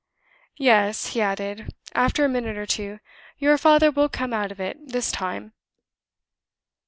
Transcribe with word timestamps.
"Yes," 0.57 1.05
he 1.13 1.21
added, 1.21 1.75
after 1.93 2.25
a 2.25 2.27
minute 2.27 2.57
or 2.57 2.65
two; 2.65 2.99
"your 3.37 3.55
father 3.59 3.91
will 3.91 4.09
come 4.09 4.33
out 4.33 4.51
of 4.51 4.59
it 4.59 4.77
this 4.91 5.11
time." 5.11 5.53